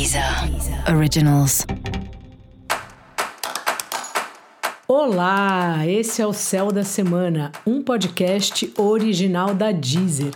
[0.00, 0.24] Deezer
[0.96, 1.66] Originals.
[4.88, 10.32] Olá, esse é o Céu da Semana, um podcast original da Deezer.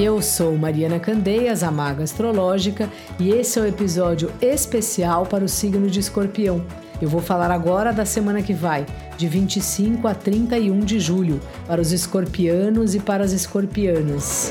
[0.00, 2.88] Eu sou Mariana Candeias, a Maga Astrológica,
[3.20, 6.64] e esse é o um episódio especial para o signo de Escorpião.
[7.02, 8.86] Eu vou falar agora da semana que vai,
[9.18, 14.50] de 25 a 31 de julho, para os escorpianos e para as escorpianas.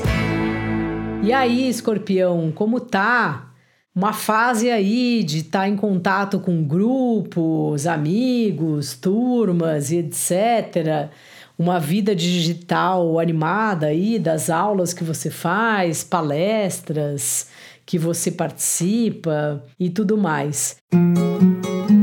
[1.22, 3.52] E aí, escorpião, como tá?
[3.94, 11.10] Uma fase aí de estar tá em contato com grupos, amigos, turmas e etc.
[11.56, 17.48] Uma vida digital animada aí das aulas que você faz, palestras
[17.86, 20.76] que você participa e tudo mais.
[20.92, 22.01] Música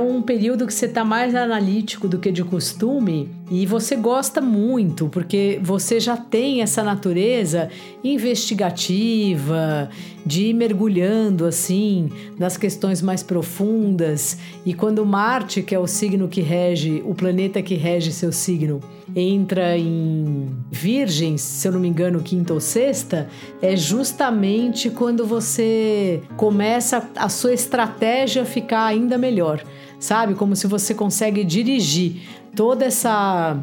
[0.00, 5.10] um período que você está mais analítico do que de costume e você gosta muito,
[5.10, 7.68] porque você já tem essa natureza
[8.02, 9.90] investigativa,
[10.24, 14.38] de ir mergulhando assim nas questões mais profundas.
[14.64, 18.80] E quando Marte, que é o signo que rege, o planeta que rege seu signo,
[19.14, 23.28] entra em Virgem, se eu não me engano, quinta ou sexta,
[23.60, 29.62] é justamente quando você começa a sua estratégia ficar ainda melhor
[30.02, 30.34] sabe?
[30.34, 32.22] Como se você consegue dirigir
[32.56, 33.56] toda essa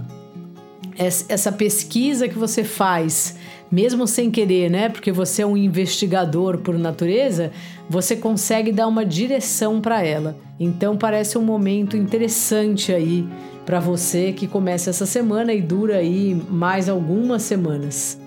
[1.30, 3.38] essa pesquisa que você faz,
[3.72, 4.90] mesmo sem querer, né?
[4.90, 7.54] Porque você é um investigador por natureza,
[7.90, 10.36] você consegue dar uma direção para ela.
[10.60, 13.26] Então parece um momento interessante aí
[13.66, 18.19] para você que começa essa semana e dura aí mais algumas semanas.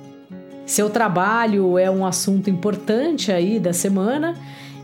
[0.72, 4.34] Seu trabalho é um assunto importante aí da semana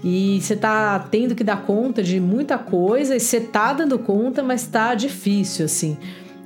[0.05, 4.42] e você tá tendo que dar conta de muita coisa e você tá dando conta,
[4.42, 5.97] mas tá difícil, assim.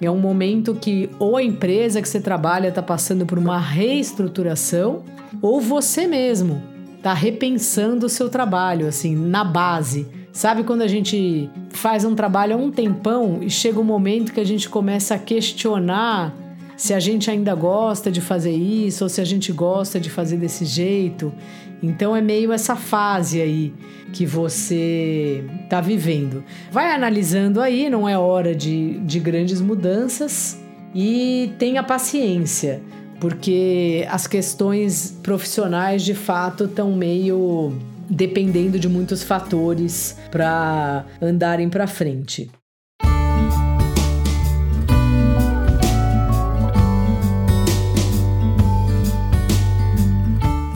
[0.00, 5.02] É um momento que ou a empresa que você trabalha está passando por uma reestruturação,
[5.42, 6.62] ou você mesmo
[6.96, 10.06] está repensando o seu trabalho, assim, na base.
[10.32, 14.40] Sabe quando a gente faz um trabalho há um tempão e chega um momento que
[14.40, 16.32] a gente começa a questionar
[16.82, 20.36] se a gente ainda gosta de fazer isso ou se a gente gosta de fazer
[20.36, 21.32] desse jeito.
[21.80, 23.72] Então é meio essa fase aí
[24.12, 26.42] que você está vivendo.
[26.72, 30.60] Vai analisando aí, não é hora de, de grandes mudanças
[30.92, 32.82] e tenha paciência,
[33.20, 37.78] porque as questões profissionais de fato estão meio
[38.10, 42.50] dependendo de muitos fatores para andarem para frente.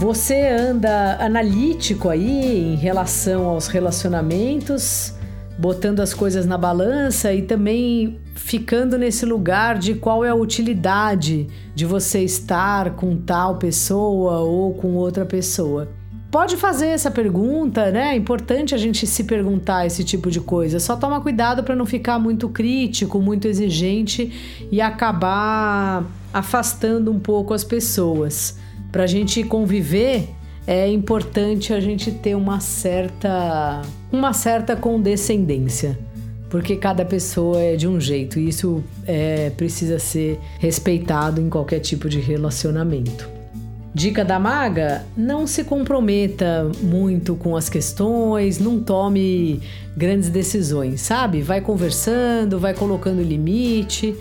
[0.06, 5.12] Você anda analítico aí em relação aos relacionamentos,
[5.58, 11.48] botando as coisas na balança e também ficando nesse lugar de qual é a utilidade
[11.74, 15.88] de você estar com tal pessoa ou com outra pessoa.
[16.30, 18.12] Pode fazer essa pergunta, né?
[18.12, 20.78] É importante a gente se perguntar esse tipo de coisa.
[20.78, 27.52] Só toma cuidado para não ficar muito crítico, muito exigente e acabar afastando um pouco
[27.52, 28.64] as pessoas.
[28.96, 30.26] Para a gente conviver,
[30.66, 35.98] é importante a gente ter uma certa, uma certa condescendência,
[36.48, 41.80] porque cada pessoa é de um jeito e isso é, precisa ser respeitado em qualquer
[41.80, 43.28] tipo de relacionamento.
[43.92, 49.60] Dica da maga: não se comprometa muito com as questões, não tome
[49.94, 51.42] grandes decisões, sabe?
[51.42, 54.16] Vai conversando, vai colocando limite,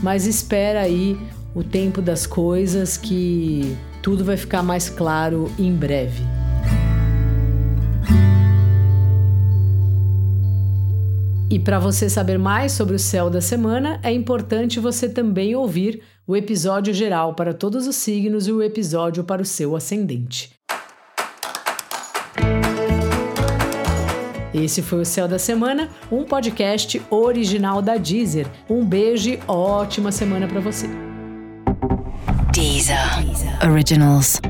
[0.00, 1.18] mas espera aí
[1.54, 6.22] o tempo das coisas que tudo vai ficar mais claro em breve.
[11.50, 16.00] E para você saber mais sobre o céu da semana, é importante você também ouvir
[16.24, 20.52] o episódio geral para todos os signos e o episódio para o seu ascendente.
[24.54, 28.46] Esse foi o Céu da Semana, um podcast original da Deezer.
[28.68, 31.09] Um beijo e ótima semana para você.
[32.80, 33.58] Deezer.
[33.62, 34.40] Originals.